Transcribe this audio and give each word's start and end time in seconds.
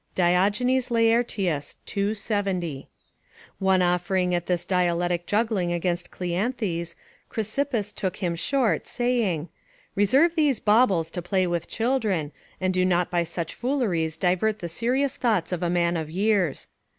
[Diogenes 0.15 0.89
Laertius, 0.89 1.75
ii. 1.95 2.15
70.] 2.15 2.87
One 3.59 3.83
offering 3.83 4.33
at 4.33 4.47
this 4.47 4.65
dialectic 4.65 5.27
juggling 5.27 5.71
against 5.71 6.09
Cleanthes, 6.09 6.95
Chrysippus 7.29 7.93
took 7.93 8.15
him 8.15 8.33
short, 8.33 8.87
saying, 8.87 9.49
"Reserve 9.93 10.33
these 10.33 10.59
baubles 10.59 11.11
to 11.11 11.21
play 11.21 11.45
with 11.45 11.67
children, 11.67 12.31
and 12.59 12.73
do 12.73 12.83
not 12.83 13.11
by 13.11 13.21
such 13.21 13.53
fooleries 13.53 14.17
divert 14.17 14.57
the 14.57 14.69
serious 14.69 15.17
thoughts 15.17 15.51
of 15.51 15.61
a 15.61 15.69
man 15.69 15.95
of 15.95 16.09
years." 16.09 16.65